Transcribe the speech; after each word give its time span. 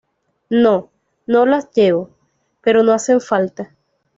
no, 0.49 0.89
no 1.27 1.45
los 1.45 1.69
llevo, 1.73 2.09
pero 2.61 2.81
no 2.81 2.91
hacen 2.91 3.21
falta. 3.21 3.71